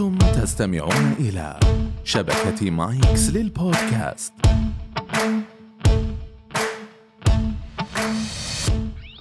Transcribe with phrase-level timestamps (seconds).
[0.00, 1.60] أنتم تستمعون إلى
[2.04, 4.32] شبكة مايكس للبودكاست.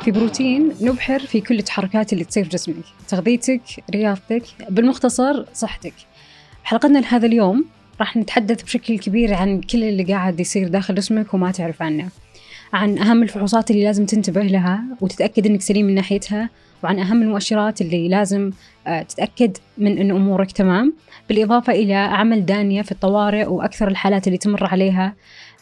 [0.04, 2.76] في بروتين نبحر في كل التحركات اللي تصير في جسمك.
[3.08, 3.62] تغذيتك
[3.92, 5.94] رياضتك بالمختصر صحتك.
[6.64, 7.66] حلقتنا لهذا اليوم
[8.00, 12.10] راح نتحدث بشكل كبير عن كل اللي قاعد يصير داخل جسمك وما تعرف عنه.
[12.74, 16.50] عن أهم الفحوصات اللي لازم تنتبه لها وتتأكد أنك سليم من ناحيتها
[16.84, 18.52] وعن أهم المؤشرات اللي لازم
[18.88, 20.94] آه، تتأكد من أن أمورك تمام.
[21.30, 25.16] بالإضافة إلى عمل دانية في الطوارئ وأكثر الحالات اللي تمر عليها.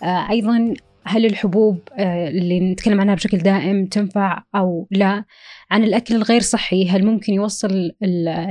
[0.04, 0.74] آه، أيضا
[1.06, 5.24] هل الحبوب آه، اللي نتكلم عنها بشكل دائم تنفع أو لا؟
[5.72, 7.92] عن الأكل الغير صحي هل ممكن يوصل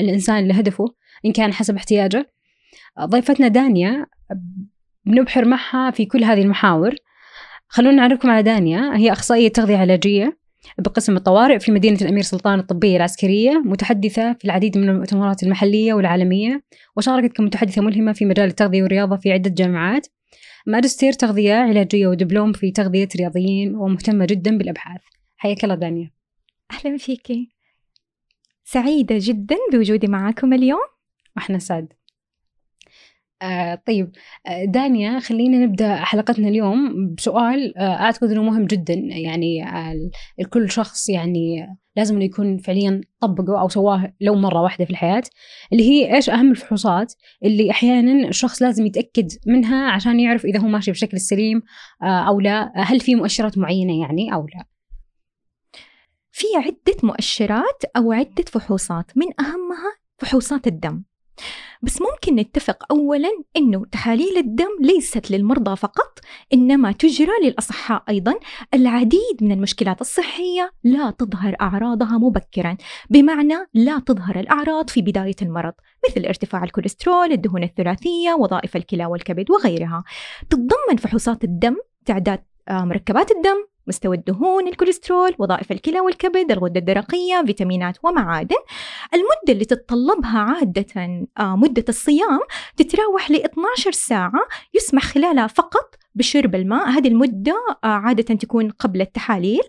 [0.01, 0.85] الإنسان لهدفه؟
[1.27, 2.33] إن كان حسب احتياجه.
[3.01, 4.07] ضيفتنا دانيا
[5.07, 6.95] بنبحر معها في كل هذه المحاور.
[7.69, 10.42] خلونا نعرفكم على دانيا هي أخصائية تغذية علاجية.
[10.79, 16.63] بقسم الطوارئ في مدينة الأمير سلطان الطبية العسكرية متحدثة في العديد من المؤتمرات المحلية والعالمية
[16.97, 20.07] وشاركت كمتحدثة ملهمة في مجال التغذية والرياضة في عدة جامعات.
[20.67, 25.01] ماجستير تغذية علاجية ودبلوم في تغذية رياضيين ومهتمة جدا بالأبحاث.
[25.37, 26.11] حياك الله دانيا.
[26.73, 27.51] أهلا فيكي
[28.65, 30.87] سعيدة جدا بوجودي معكم اليوم.
[31.37, 31.93] وإحنا سعد.
[33.43, 34.13] آه طيب.
[34.47, 38.95] آه دانيا خلينا نبدأ حلقتنا اليوم بسؤال آه أعتقد إنه مهم جدا.
[38.95, 39.95] يعني آه
[40.41, 45.23] الكل شخص يعني لازم انه يكون فعليا طبقه أو سواه لو مرة واحدة في الحياة
[45.73, 50.69] اللي هي إيش أهم الفحوصات اللي أحيانا الشخص لازم يتأكد منها عشان يعرف إذا هو
[50.69, 51.63] ماشي بشكل سليم
[52.03, 52.73] أو لا.
[52.77, 54.65] هل في مؤشرات معينة يعني أو لا؟
[56.33, 59.11] في عدة مؤشرات أو عدة فحوصات.
[59.17, 61.03] من أهمها فحوصات الدم.
[61.83, 66.19] بس ممكن نتفق أولا أنه تحاليل الدم ليست للمرضى فقط
[66.53, 68.35] إنما تجرى للأصحاء أيضا.
[68.75, 72.77] العديد من المشكلات الصحية لا تظهر أعراضها مبكرا
[73.11, 75.73] بمعنى لا تظهر الأعراض في بداية المرض
[76.09, 80.05] مثل ارتفاع الكوليسترول الدهون الثلاثية وظائف الكلى والكبد وغيرها.
[80.51, 87.43] تتضمن فحوصات الدم تعداد آه، مركبات الدم مستوى الدهون الكوليسترول وظائف الكلى والكبد الغدة الدرقية
[87.47, 88.57] فيتامينات ومعادن.
[89.15, 90.87] المدة اللي تتطلبها عادة
[91.39, 92.41] آه، مدة الصيام
[92.77, 96.89] تتراوح ل 12 ساعة يسمح خلالها فقط بشرب الماء.
[96.89, 97.55] هذه المدة
[97.85, 99.63] آه، عادة تكون قبل التحاليل.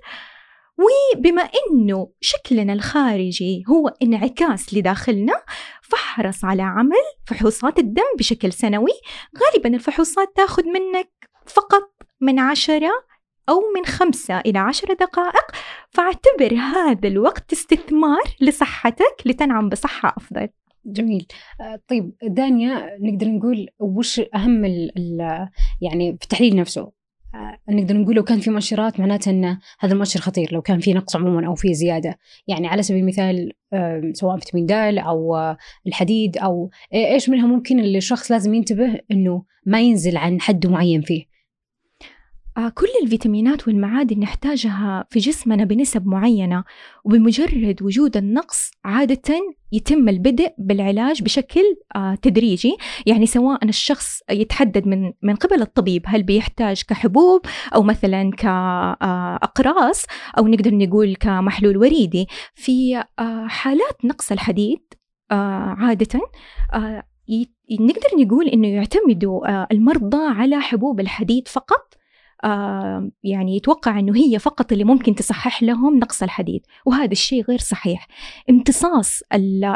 [0.78, 5.34] وبما إنه شكلنا الخارجي هو انعكاس لداخلنا
[5.82, 8.92] فاحرص على عمل فحوصات الدم بشكل سنوي.
[9.38, 11.10] غالبا الفحوصات تأخذ منك
[11.46, 12.92] فقط من عشرة
[13.50, 15.52] أو من خمسة إلى عشر دقائق
[15.90, 20.48] فاعتبر هذا الوقت استثمار لصحتك لتنعم بصحة أفضل.
[20.86, 21.28] جميل.
[21.62, 25.48] آه، طيب دانيا نقدر نقول وش أهم ال ال
[25.82, 26.92] يعني في التحليل نفسه؟
[27.36, 30.94] آه، نقدر نقول لو كان في مؤشرات معناته إن هذا المؤشر خطير لو كان في
[30.94, 32.18] نقص عموما أو في زيادة.
[32.48, 33.52] يعني على سبيل المثال
[34.14, 35.38] سواء فيتامين د أو
[35.88, 41.33] الحديد أو إيش منها ممكن الشخص لازم ينتبه إنه ما ينزل عن حد معين فيه؟
[42.58, 46.64] كل الفيتامينات والمعادن نحتاجها في جسمنا بنسب معينة
[47.04, 51.62] وبمجرد وجود النقص عادة يتم البدء بالعلاج بشكل
[51.96, 52.78] آه، تدريجي.
[53.06, 57.42] يعني سواء الشخص يتحدد من من قبل الطبيب هل بيحتاج كحبوب
[57.76, 62.28] أو مثلا كأقراص آه، أو نقدر نقول كمحلول وريدي.
[62.56, 63.04] في
[63.48, 64.94] حالات نقص الحديد
[65.32, 66.20] عادة
[67.80, 72.03] نقدر نقول إنه يعتمدوا المرضى على حبوب الحديد فقط آه،
[73.24, 78.08] يعني يتوقع أنه هي فقط اللي ممكن تصحح لهم نقص الحديد وهذا الشيء غير صحيح.
[78.50, 79.22] امتصاص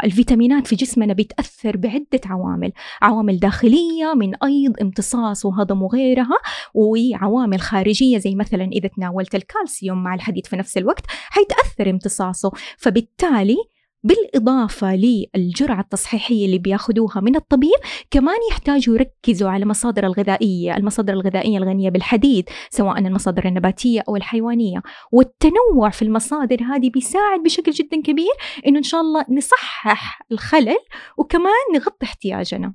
[0.04, 6.38] الفيتامينات في جسمنا بيتأثر بعدة عوامل عوامل داخلية من أيض امتصاص وهضم وغيرها
[6.74, 12.52] وعوامل خارجية زي مثلا إذا تناولت الكالسيوم مع الحديد في نفس الوقت حيتأثر امتصاصه.
[12.78, 13.58] فبالتالي
[14.08, 17.80] بالإضافة للجرعة التصحيحية اللي بياخذوها من الطبيب
[18.12, 24.82] كمان يحتاجوا يركزوا على مصادر الغذائية المصادر الغذائية الغنية بالحديد سواء المصادر النباتية أو الحيوانية.
[25.12, 28.34] والتنوع في المصادر هذه بيساعد بشكل جدا كبير
[28.68, 30.78] إنه إن شاء الله نصحح الخلل
[31.18, 32.74] وكمان نغطي احتياجنا.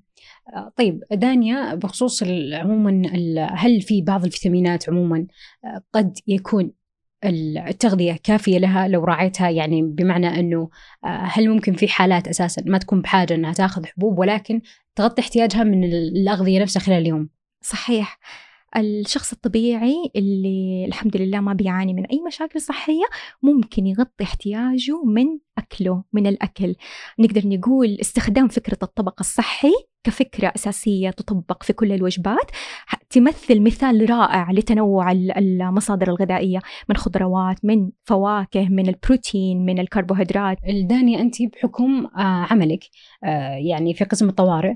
[0.56, 3.02] آه، طيب دانيا بخصوص عموما
[3.52, 5.26] هل في بعض الفيتامينات عموما
[5.64, 6.72] آه، قد يكون
[7.24, 10.70] التغذية كافية لها لو راعيتها يعني بمعنى أنه
[11.04, 14.60] آه، هل ممكن في حالات أساسا ما تكون بحاجة أنها تاخذ حبوب ولكن
[14.96, 17.28] تغطي احتياجها من الأغذية نفسها خلال اليوم؟
[17.60, 18.18] صحيح.
[18.76, 23.04] الشخص الطبيعي اللي الحمد لله ما بيعاني من أي مشاكل صحية
[23.42, 25.26] ممكن يغطي احتياجه من
[25.58, 26.74] أكله من الأكل.
[27.18, 29.72] نقدر نقول استخدام فكرة الطبق الصحي
[30.04, 32.50] كفكرة أساسية تطبق في كل الوجبات
[33.10, 36.58] تمثل مثال رائع لتنوع المصادر الغذائية
[36.88, 40.56] من خضروات من فواكه من البروتين من الكربوهيدرات.
[40.68, 42.84] الداني أنت بحكم آه، عملك
[43.24, 44.74] آه، يعني في قسم الطوارئ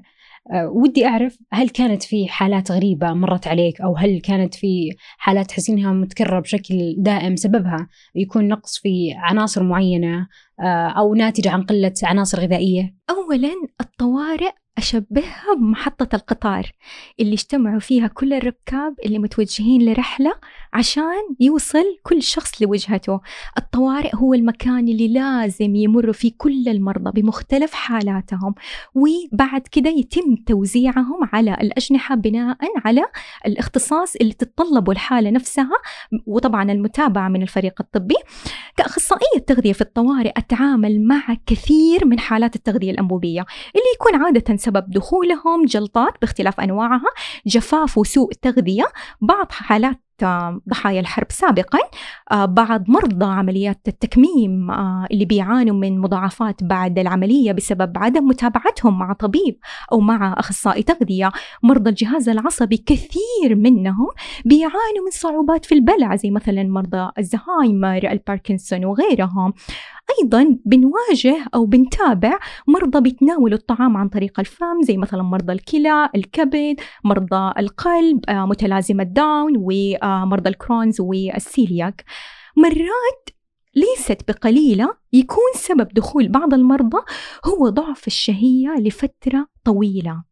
[0.54, 5.78] ودي أعرف هل كانت في حالات غريبة مرت عليك أو هل كانت في حالات تحسين
[5.78, 10.28] إنها متكررة بشكل دائم سببها يكون نقص في عناصر معينة
[10.98, 13.50] أو ناتجة عن قلة عناصر غذائية؟ أولا
[13.80, 16.72] الطوارئ أشبهها بمحطة القطار
[17.20, 20.32] اللي اجتمعوا فيها كل الركاب اللي متوجهين لرحلة
[20.72, 23.20] عشان يوصل كل شخص لوجهته.
[23.58, 28.54] الطوارئ هو المكان اللي لازم يمر فيه كل المرضى بمختلف حالاتهم
[28.94, 33.02] وبعد كده يتم توزيعهم على الأجنحة بناء على
[33.46, 35.70] الاختصاص اللي تتطلبه الحالة نفسها
[36.26, 38.14] وطبعا المتابعة من الفريق الطبي.
[38.76, 43.40] كأخصائية تغذية في الطوارئ أتعامل مع كثير من حالات التغذية الأنبوبية
[43.74, 47.10] اللي يكون عادة سبب دخولهم جلطات باختلاف أنواعها
[47.46, 48.84] جفاف وسوء تغذية
[49.20, 50.05] بعض حالات
[50.68, 51.78] ضحايا الحرب سابقا
[52.32, 58.98] آه، بعض مرضى عمليات التكميم آه، اللي بيعانوا من مضاعفات بعد العملية بسبب عدم متابعتهم
[58.98, 59.58] مع طبيب
[59.92, 61.32] أو مع أخصائي تغذية.
[61.62, 64.08] مرضى الجهاز العصبي كثير منهم
[64.44, 69.52] بيعانوا من صعوبات في البلع زي مثلا مرضى الزهايمر الباركنسون وغيرهم.
[70.22, 76.80] أيضا بنواجه أو بنتابع مرضى بيتناولوا الطعام عن طريق الفم زي مثلا مرضى الكلى الكبد
[77.04, 79.56] مرضى القلب آه، متلازمة داون
[80.06, 82.04] ومرضى الكرونز والسيلياك
[82.56, 83.30] مرات
[83.76, 86.98] ليست بقليلة يكون سبب دخول بعض المرضى
[87.44, 90.24] هو ضعف الشهية لفترة طويلة.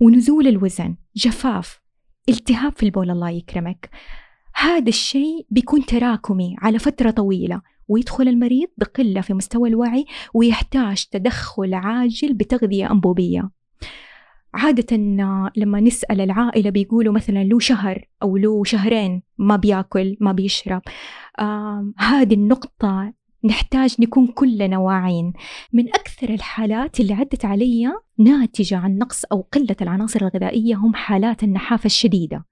[0.00, 1.80] ونزول الوزن جفاف
[2.28, 3.90] التهاب في البول الله يكرمك.
[4.54, 10.04] هذا الشيء بيكون تراكمي على فترة طويلة ويدخل المريض بقلة في مستوى الوعي
[10.34, 13.50] ويحتاج تدخل عاجل بتغذية أنبوبية.
[14.54, 14.96] عادة
[15.56, 20.82] لما نسأل العائلة بيقولوا مثلا له شهر أو له شهرين ما بيأكل ما بيشرب.
[21.98, 23.12] هذه النقطة
[23.44, 25.32] نحتاج نكون كلنا واعين
[25.72, 31.42] من أكثر الحالات اللي عدت علي ناتجة عن نقص أو قلة العناصر الغذائية هم حالات
[31.42, 32.44] النحافة الشديدة.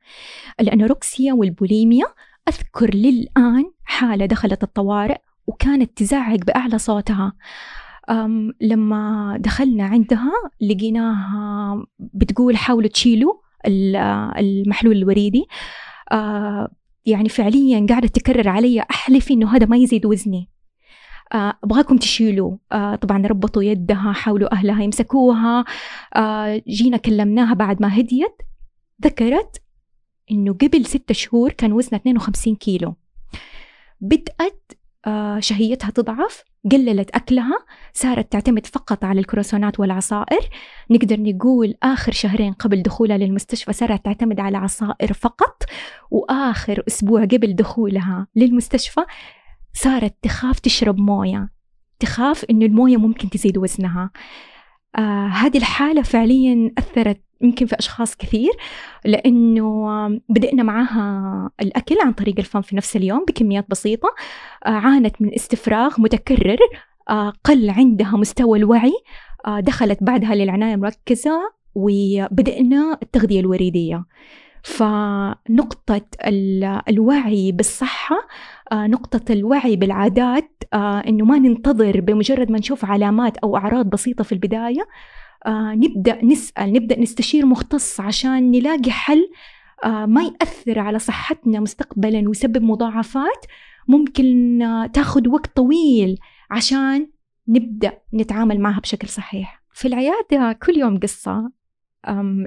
[0.61, 2.07] الأنوركسيا والبوليميا
[2.49, 7.33] أذكر للآن حالة دخلت الطوارئ وكانت تزعق بأعلى صوتها.
[8.61, 13.33] لما دخلنا عندها لقيناها بتقول حاولوا تشيلوا
[14.39, 15.45] المحلول الوريدي.
[17.07, 20.51] يعني فعليا قاعدة تكرر علي أحلف إنه هذا ما يزيد وزني.
[21.33, 22.57] أبغاكم تشيلوا.
[22.73, 25.65] آه طبعا ربطوا يدها حاولوا أهلها يمسكوها.
[26.69, 28.37] جينا كلمناها بعد ما هديت.
[29.05, 29.63] ذكرت
[30.31, 32.95] إنه قبل ستة شهور كان وزنها 52 كيلو.
[34.01, 34.73] بدأت
[35.39, 37.59] شهيتها تضعف قللت أكلها
[37.93, 40.49] صارت تعتمد فقط على الكروسونات والعصائر.
[40.91, 45.63] نقدر نقول آخر شهرين قبل دخولها للمستشفى صارت تعتمد على عصائر فقط
[46.11, 49.01] وآخر أسبوع قبل دخولها للمستشفى
[49.73, 51.51] صارت تخاف تشرب موية.
[52.01, 54.11] تخاف إنه الموية ممكن تزيد وزنها.
[54.97, 58.51] آه هذه الحالة فعليا أثرت يمكن في أشخاص كثير
[59.05, 59.87] لأنه
[60.29, 64.09] بدأنا معاها الأكل عن طريق الفم في نفس اليوم بكميات بسيطة
[64.67, 66.59] آه عانت من استفراغ متكرر
[67.11, 68.95] آه قل عندها مستوى الوعي
[69.59, 71.41] دخلت بعدها للعناية المركزة
[71.75, 74.05] وبدأنا التغذية الوريدية.
[74.65, 76.07] فنقطة
[76.89, 78.17] الوعي بالصحة
[78.73, 84.25] آه، نقطة الوعي بالعادات آه، إنه ما ننتظر بمجرد ما نشوف علامات أو أعراض بسيطة
[84.25, 84.89] في البداية
[85.47, 89.31] آه، نبدأ نسأل نبدأ نستشير مختص عشان نلاقي حل
[89.85, 93.47] ما يأثر على صحتنا مستقبلا ويسبب مضاعفات.
[93.89, 94.59] ممكن
[94.93, 96.19] تاخذ وقت طويل
[96.51, 97.09] عشان
[97.49, 99.63] نبدأ نتعامل معها بشكل صحيح.
[99.73, 101.51] في العيادة كل يوم قصة.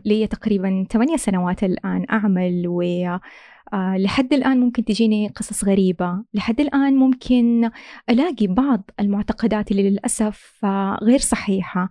[0.05, 2.81] لي تقريبا ثمانية سنوات الآن أعمل و
[3.73, 6.23] آه، لحد الآن ممكن تجيني قصص غريبة.
[6.33, 7.69] لحد الآن ممكن
[8.09, 11.89] ألاقي بعض المعتقدات اللي للأسف آه، غير صحيحة.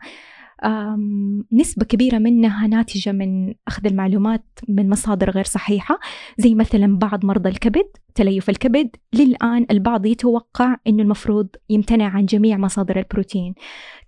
[1.53, 5.99] نسبة كبيرة منها ناتجة من أخذ المعلومات من مصادر غير صحيحة
[6.39, 8.91] زي مثلا بعض مرضى الكبد تليف الكبد.
[9.15, 13.55] للآن البعض يتوقع أنه المفروض يمتنع عن جميع مصادر البروتين.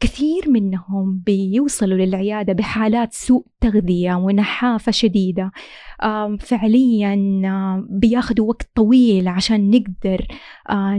[0.00, 5.50] كثير منهم بيوصلوا للعيادة بحالات سوء تغذية ونحافة شديدة.
[6.40, 7.16] فعليا
[7.90, 10.26] بياخذوا وقت طويل عشان نقدر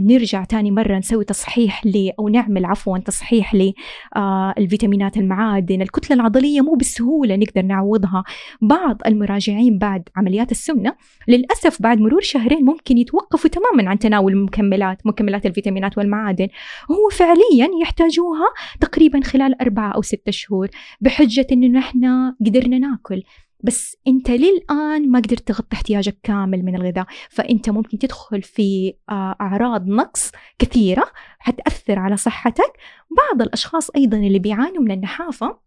[0.02, 6.60] نرجع تاني مرة نسوي تصحيح ل أو نعمل عفوا تصحيح للفيتامينات المعادنة المعادن الكتلة العضلية
[6.60, 8.24] مو بسهولة نقدر نعوضها.
[8.60, 10.94] بعض المراجعين بعد عمليات السمنة
[11.28, 16.48] للأسف بعد مرور شهرين ممكن يتوقفوا تماما عن تناول المكملات مكملات الفيتامينات والمعادن.
[16.90, 18.46] هو فعليا يحتاجوها
[18.80, 20.68] تقريبا خلال أربعة أو ستة شهور
[21.00, 23.22] بحجة إنه نحن قدرنا ناكل.
[23.64, 29.36] بس انت للآن ما قدرت تغطي احتياجك كامل من الغذاء فانت ممكن تدخل في آه،
[29.40, 32.72] أعراض نقص كثيرة حتأثر على صحتك.
[33.10, 35.58] بعض الأشخاص أيضا اللي بيعانوا من النحافة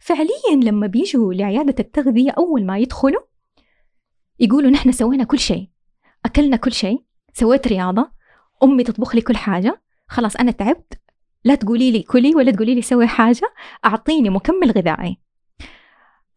[0.00, 3.22] فعليا لما بيجوا لعيادة التغذية أول ما يدخلوا
[4.40, 5.68] يقولوا نحن سوينا كل شيء
[6.24, 8.10] أكلنا كل شيء سويت رياضة
[8.62, 11.00] أمي تطبخ لي كل حاجة خلاص أنا تعبت
[11.44, 13.52] لا تقولي لي كلي ولا تقولي لي سوي حاجة
[13.84, 15.18] أعطيني مكمل غذائي.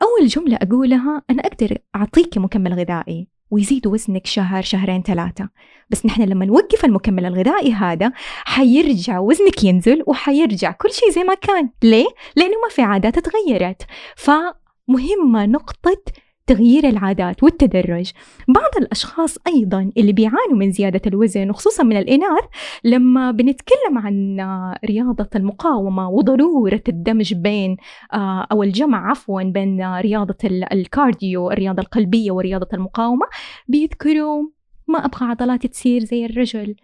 [0.02, 5.50] أول جملة أقولها أنا أقدر أعطيك مكمل غذائي ويزيد وزنك شهر شهرين ثلاثة.
[5.90, 8.12] بس نحن لما نوقف المكمل الغذائي هذا
[8.46, 11.70] حيرجع وزنك ينزل وحيرجع كل شيء زي ما كان.
[11.84, 13.82] ليه؟ لأنه ما في عادات تغيرت.
[14.16, 16.02] فمهمة نقطة
[16.48, 18.12] تغيير العادات والتدرج.
[18.48, 22.44] بعض الأشخاص أيضا اللي بيعانوا من زيادة الوزن وخصوصا من الإناث
[22.84, 24.38] لما بنتكلم عن
[24.86, 27.78] رياضة المقاومة وضرورة الدمج بين
[28.14, 30.38] آه، أو الجمع عفوا بين رياضة
[30.72, 33.26] الكارديو الرياضة القلبية ورياضة المقاومة
[33.68, 34.44] بيذكروا
[34.88, 36.76] ما أبغى عضلاتي تصير زي الرجل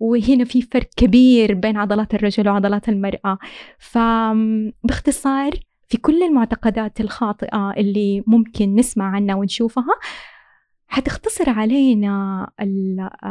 [0.00, 3.38] وهنا في فرق كبير بين عضلات الرجل وعضلات المرأة.
[3.78, 5.50] فباختصار
[5.88, 9.94] في كل المعتقدات الخاطئة اللي ممكن نسمع عنها ونشوفها
[10.86, 12.46] حتختصر علينا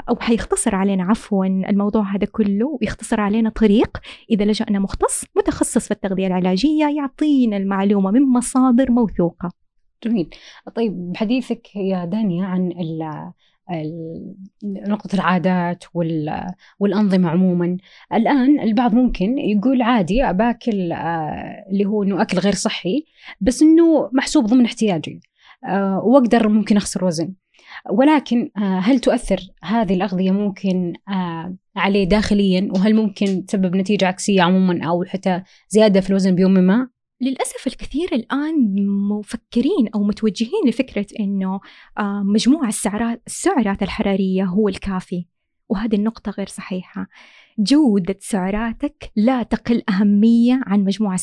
[0.09, 3.97] أو حيختصر علينا عفوا الموضوع هذا كله ويختصر علينا طريق
[4.29, 9.51] إذا لجأنا مختص متخصص في التغذية العلاجية يعطينا المعلومة من مصادر موثوقة.
[10.03, 10.29] جميل.
[10.75, 12.71] طيب بحديثك يا دانيا عن
[14.63, 15.83] نقطة العادات
[16.79, 17.77] والأنظمة عموما.
[18.13, 23.05] الآن البعض ممكن يقول عادي باكل آه، اللي هو أنه أكل غير صحي
[23.41, 25.19] بس أنه محسوب ضمن احتياجي
[25.67, 27.33] آه، وأقدر ممكن أخسر وزن.
[27.89, 30.93] ولكن آه، هل تؤثر هذه الأغذية ممكن
[31.75, 36.89] عليه داخليا؟ وهل ممكن تسبب نتيجة عكسية عموما أو حتى زيادة في الوزن بيوم ما؟
[37.21, 41.59] للأسف الكثير الآن مفكرين أو متوجهين لفكرة إنه
[41.97, 45.25] آه، مجموع السعرات السعرات الحرارية هو الكافي
[45.69, 47.07] وهذه النقطة غير صحيحة.
[47.59, 51.15] جودة سعراتك لا تقل أهمية عن مجموع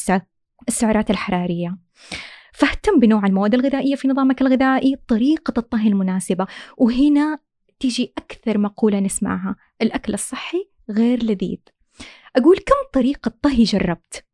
[0.69, 1.79] السعرات الحرارية.
[2.53, 6.47] فاهتم بنوع المواد الغذائية في نظامك الغذائي طريقة الطهي المناسبة
[6.79, 7.39] وهنا
[7.81, 11.59] تيجي أكثر مقولة نسمعها الأكل الصحي غير لذيذ.
[12.37, 14.25] أقول كم طريقة طهي جربت؟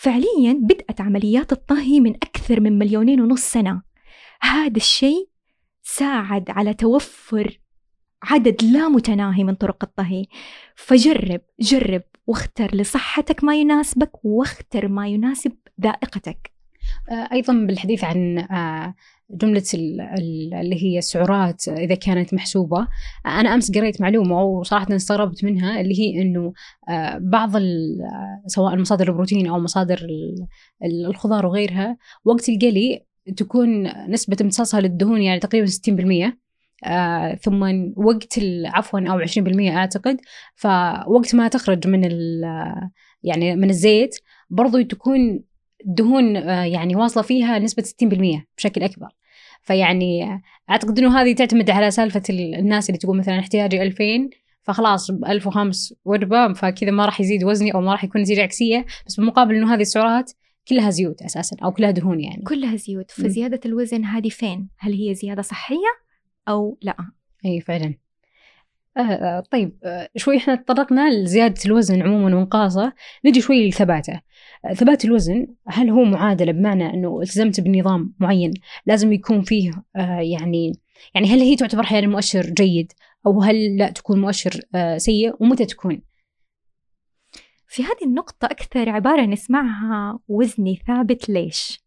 [0.00, 3.82] فعليا بدأت عمليات الطهي من أكثر من مليونين ونص سنة.
[4.40, 5.28] هذا الشيء
[5.82, 7.60] ساعد على توفر
[8.22, 10.26] عدد لا متناهي من طرق الطهي.
[10.74, 16.52] فجرب جرب واختر لصحتك ما يناسبك واختر ما يناسب ذائقتك.
[17.10, 18.94] آه، أيضا بالحديث عن آه،
[19.30, 22.88] جملة اللي هي السعرات إذا كانت محسوبة.
[23.26, 26.52] أنا أمس قريت معلومة وصراحة استغربت منها اللي هي أنه
[26.88, 27.50] آه، بعض
[28.46, 30.06] سواء مصادر البروتين أو مصادر
[30.84, 33.04] الخضار وغيرها وقت القلي
[33.36, 36.38] تكون نسبة امتصاصها للدهون يعني تقريبا 60%
[36.84, 40.20] آه ثم وقت عفوا أو 20% أعتقد.
[40.56, 42.04] فوقت ما تخرج من
[43.22, 44.14] يعني من الزيت
[44.50, 45.40] برضو تكون
[45.86, 49.08] الدهون آه يعني واصلة فيها نسبة 60% بشكل أكبر.
[49.62, 54.04] فيعني أعتقد إنه هذه تعتمد على سالفة الناس اللي تقول مثلا احتياجي 2000
[54.62, 58.86] فخلاص 1005 وجبه فكذا ما راح يزيد وزني أو ما راح يكون نتيجه عكسية.
[59.06, 60.32] بس بالمقابل إنه هذه السعرات
[60.68, 62.42] كلها زيوت أساسا أو كلها دهون يعني.
[62.42, 63.10] كلها زيوت.
[63.10, 65.76] فزيادة الوزن هذه فين؟ هل هي زيادة صحية
[66.48, 66.96] أو لا؟
[67.44, 67.94] إي فعلا.
[68.96, 72.92] آه, آه، طيب آه شوي إحنا تطرقنا لزيادة الوزن عموما وانقاصه.
[73.24, 74.20] نجي شوي لثباته.
[74.74, 78.54] ثبات الوزن هل هو معادلة بمعنى إنه التزمت بنظام معين
[78.86, 80.72] لازم يكون فيه آه يعني
[81.14, 82.92] يعني هل هي تعتبر أحيانا مؤشر جيد
[83.26, 86.00] أو هل لا تكون مؤشر آه سيء ومتى تكون؟
[87.66, 91.84] في هذه النقطة أكثر عبارة نسمعها وزني ثابت ليش؟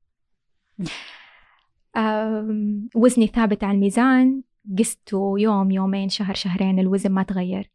[2.95, 4.41] وزني ثابت على الميزان
[4.79, 7.71] قسته يوم يومين شهر شهرين الوزن ما تغير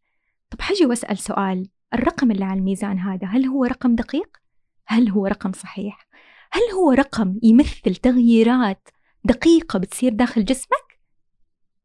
[0.51, 4.46] طب حجي وأسأل سؤال الرقم اللي على الميزان هذا هل هو رقم دقيق؟
[4.87, 6.09] هل هو رقم صحيح؟
[6.53, 8.89] هل هو رقم يمثل تغييرات
[9.25, 11.01] دقيقة بتصير داخل جسمك؟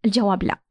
[0.05, 0.61] الجواب لا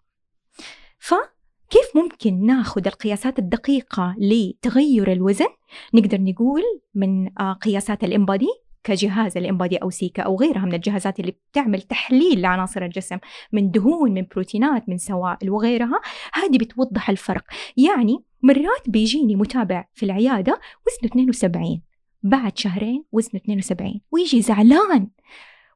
[0.98, 5.48] فكيف ممكن ناخذ القياسات الدقيقة لتغير الوزن؟
[5.94, 6.62] نقدر نقول
[6.94, 8.48] من آه، قياسات الإمبادي
[8.84, 13.18] كجهاز الإمبادي أو سيكا أو غيرها من الجهازات اللي بتعمل تحليل لعناصر الجسم
[13.52, 16.00] من دهون من بروتينات من سوائل وغيرها
[16.34, 17.44] هذه بتوضح الفرق
[17.76, 20.52] يعني مرات بيجيني متابع في العيادة
[20.86, 21.82] وزنه 72
[22.22, 25.10] بعد شهرين وزنه 72 ويجي زعلان.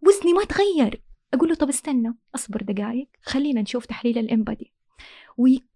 [0.07, 1.03] وزني ما تغير.
[1.35, 4.73] أقول له طب استنى أصبر دقائق خلينا نشوف تحليل الإمبادي.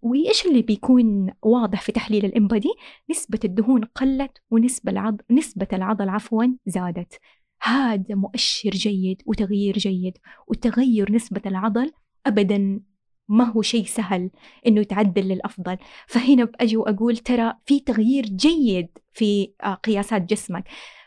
[0.02, 2.68] وإيش اللي بيكون واضح في تحليل الإمبادي؟
[3.10, 5.20] نسبة الدهون قلت ونسبة العض...
[5.30, 7.20] نسبة العضل عفوا زادت.
[7.62, 11.92] هذا مؤشر جيد وتغيير جيد وتغير نسبة العضل
[12.26, 12.80] أبدا.
[13.28, 14.30] ما هو شيء سهل
[14.66, 15.76] إنه يتعدل للأفضل.
[16.06, 20.64] فهنا باجي وأقول ترى في تغيير جيد في آه، قياسات جسمك.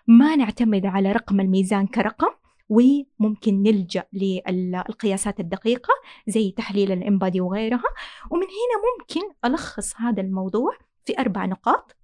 [0.07, 2.31] ما نعتمد على رقم الميزان كرقم
[2.69, 5.93] وممكن نلجأ للقياسات الدقيقة
[6.27, 7.89] زي تحليل الامبادي وغيرها.
[8.31, 12.00] ومن هنا ممكن ألخص هذا الموضوع في أربع نقاط.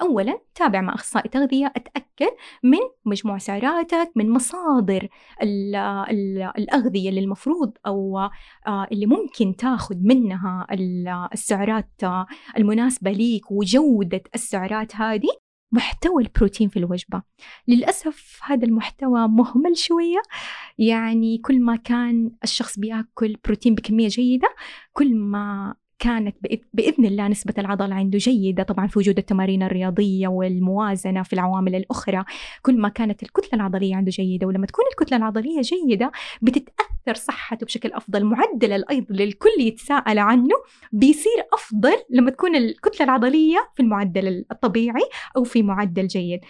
[0.00, 5.08] أولا تابع مع أخصائي تغذية أتأكد من مجموع سعراتك من مصادر
[5.42, 10.66] ال ال الأغذية اللي المفروض أو آه، اللي ممكن تاخذ منها
[11.32, 11.90] السعرات
[12.56, 15.28] المناسبة ليك وجودة السعرات هذه
[15.72, 17.22] محتوى البروتين في الوجبة.
[17.68, 20.22] للأسف هذا المحتوى مهمل شوية.
[20.78, 24.48] يعني كل ما كان الشخص بيأكل بروتين بكمية جيدة
[24.92, 26.36] كل ما كانت
[26.74, 32.24] بإذن الله نسبة العضل عنده جيدة طبعا في وجود التمارين الرياضية والموازنة في العوامل الأخرى.
[32.62, 37.92] كل ما كانت الكتلة العضلية عنده جيدة ولما تكون الكتلة العضلية جيدة بتتأثر صحته بشكل
[37.92, 40.54] أفضل معدل الأيض للكل يتساءل عنه
[40.92, 46.40] بيصير أفضل لما تكون الكتلة العضلية في المعدل الطبيعي أو في معدل جيد.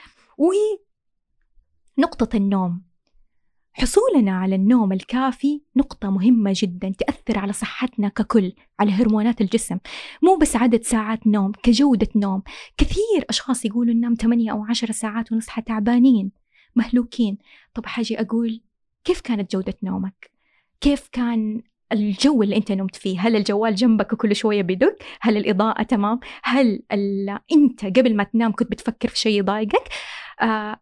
[1.98, 2.93] ونقطه النوم.
[3.76, 9.78] حصولنا على النوم الكافي نقطة مهمة جدا تأثر على صحتنا ككل على هرمونات الجسم.
[10.22, 12.42] مو بس عدد ساعات نوم كجودة نوم.
[12.76, 16.32] كثير أشخاص يقولوا ننام 8 أو 10 ساعات ونصحى تعبانين
[16.76, 17.38] مهلوكين.
[17.74, 18.60] طب حاجي أقول
[19.04, 20.30] كيف كانت جودة نومك؟
[20.80, 21.62] كيف كان
[21.92, 26.82] الجو اللي أنت نمت فيه؟ هل الجوال جنبك وكل شوية بيدق؟ هل الإضاءة تمام؟ هل
[27.52, 29.88] أنت قبل ما تنام كنت بتفكر في شيء يضايقك؟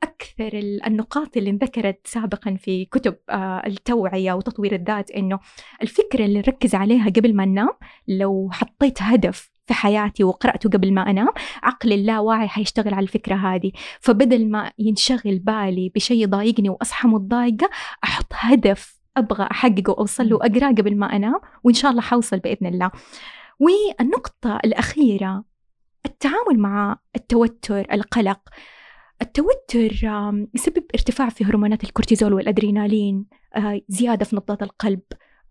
[0.03, 0.51] أكثر
[0.87, 5.39] النقاط اللي انذكرت سابقا في كتب آه، التوعية وتطوير الذات إنه
[5.83, 7.71] الفكرة اللي نركز عليها قبل ما ننام
[8.09, 11.29] لو حطيت هدف في حياتي وقرأته قبل ما أنام
[11.63, 13.73] عقلي اللاواعي حيشتغل على الفكرة هذه.
[14.01, 17.71] فبدل ما ينشغل بالي بشيء يضايقني وأصحى متضايقة
[18.05, 22.67] أحط هدف أبغى أحققه أوصل له أقرأ قبل ما أنام وإن شاء الله حوصل بإذن
[22.67, 22.91] الله.
[23.61, 25.45] والنقطة الأخيرة
[26.07, 28.41] التعامل مع التوتر القلق.
[29.23, 29.93] التوتر
[30.55, 35.01] يسبب ارتفاع في هرمونات الكورتيزول والأدرينالين آه، زيادة في نبضات القلب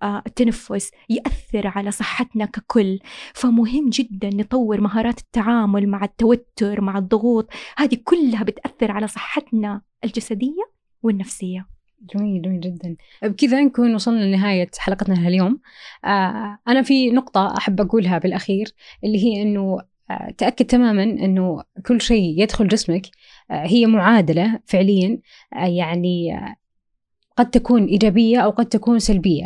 [0.04, 3.00] آه، التنفس يأثر على صحتنا ككل.
[3.34, 7.50] فمهم جدا نطور مهارات التعامل مع التوتر مع الضغوط.
[7.78, 10.72] هذه كلها بتأثر على صحتنا الجسدية
[11.04, 11.68] والنفسية.
[12.16, 12.96] جميل جميل جدا.
[13.24, 15.60] بكذا نكون وصلنا لنهاية حلقتنا اليوم
[16.06, 19.78] آه أنا في نقطة أحب أقولها بالأخير اللي هي أنه
[20.38, 23.08] تأكد تماما أنه كل شيء يدخل جسمك
[23.52, 25.20] آه، هي معادلة فعليا
[25.54, 26.56] آه، يعني آه،
[27.38, 29.46] قد تكون إيجابية أو قد تكون سلبية.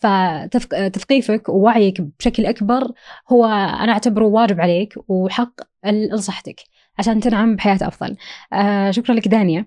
[0.00, 2.92] فتثقيفك ووعيك بشكل أكبر
[3.32, 5.52] هو أنا أعتبره واجب عليك وحق
[5.86, 6.60] لصحتك
[6.98, 8.16] عشان تنعم بحياة أفضل.
[8.90, 9.66] شكرا لك دانيا.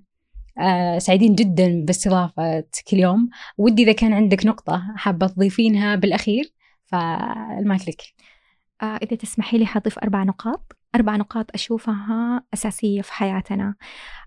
[0.98, 3.30] سعيدين جدا باستضافتك اليوم.
[3.58, 6.54] ودي إذا كان عندك نقطة حابة تضيفينها بالأخير
[6.86, 8.02] فالمايك لك.
[8.02, 8.15] آه
[8.84, 10.78] إذا تسمحي لي حضيف أربع نقاط.
[10.96, 13.76] أربع نقاط أشوفها أساسية في حياتنا.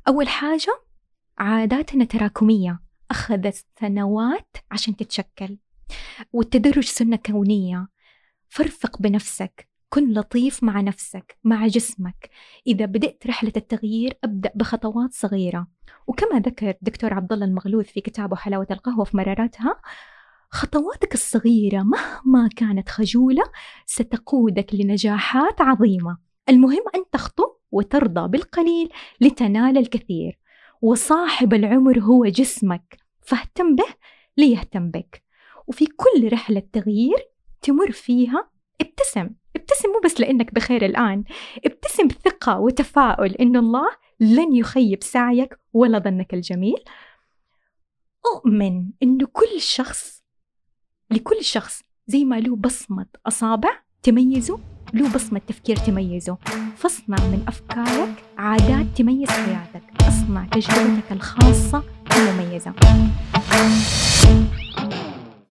[0.08, 0.82] أول حاجة
[1.38, 2.80] عاداتنا تراكمية.
[3.10, 5.58] أخذت سنوات عشان تتشكل.
[6.32, 7.88] والتدرج سنة كونية.
[8.48, 9.68] فرفق بنفسك.
[9.88, 12.30] كن لطيف مع نفسك مع جسمك.
[12.66, 15.66] إذا بدأت رحلة التغيير أبدأ بخطوات صغيرة.
[16.06, 19.80] وكما ذكر دكتور عبد الله المغلوث في كتابه حلاوة القهوة في مراراتها
[20.50, 23.42] خطواتك الصغيرة مهما كانت خجولة
[23.86, 26.18] ستقودك لنجاحات عظيمة.
[26.48, 30.38] المهم أن تخطو وترضى بالقليل لتنال الكثير.
[30.82, 33.94] وصاحب العمر هو جسمك فاهتم به
[34.36, 35.22] ليهتم بك.
[35.66, 37.18] وفي كل رحلة تغيير
[37.62, 39.30] تمر فيها ابتسم.
[39.56, 41.24] ابتسم مو بس لأنك بخير الآن.
[41.64, 46.84] ابتسم بثقة وتفاؤل إن الله لن يخيب سعيك ولا ظنك الجميل.
[48.34, 50.17] أؤمن إنه كل شخص
[51.10, 53.68] لكل شخص زي ما له بصمة أصابع
[54.02, 54.58] تميزه
[54.94, 56.36] له بصمة تفكير تميزه.
[56.76, 59.82] فاصنع من أفكارك عادات تميز حياتك.
[60.00, 61.82] اصنع تجربتك الخاصة
[62.16, 62.72] المميزة